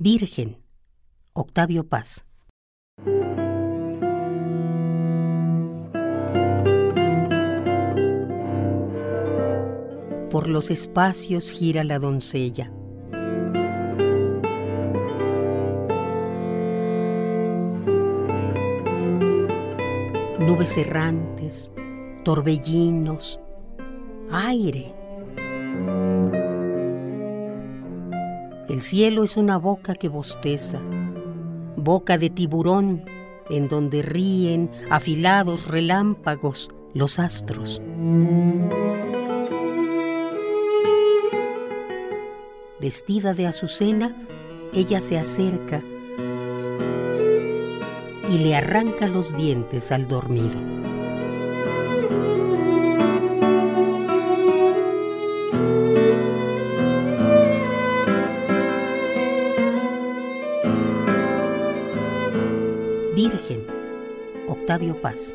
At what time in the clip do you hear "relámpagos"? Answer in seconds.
35.68-36.68